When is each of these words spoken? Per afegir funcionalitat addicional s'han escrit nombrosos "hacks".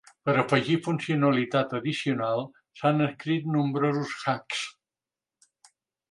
Per 0.27 0.33
afegir 0.41 0.75
funcionalitat 0.85 1.75
addicional 1.79 2.41
s'han 2.81 3.05
escrit 3.07 3.45
nombrosos 3.57 4.15
"hacks". 4.31 4.63